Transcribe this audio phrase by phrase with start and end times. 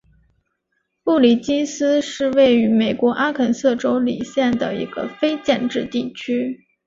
[1.03, 6.65] 布里基斯是位于美国阿肯色州李县的一个非建制地区。